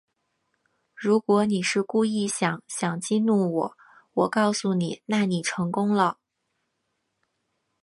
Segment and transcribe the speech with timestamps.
[0.95, 3.77] 如果你是故意想想激怒我，
[4.15, 6.17] 我告诉你，那你成功了